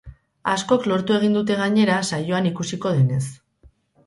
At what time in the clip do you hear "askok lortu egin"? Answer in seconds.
0.53-1.35